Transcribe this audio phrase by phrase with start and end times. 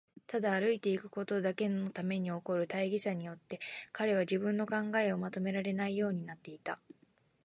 [0.25, 3.59] ただ歩いていくことだけのために起こる大儀さによって、
[3.91, 6.79] 彼は自分の考えをまとめられないようになっていた。